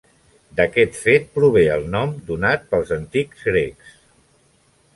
[0.59, 3.93] D'aquest fet prové el nom donat pels antics grecs.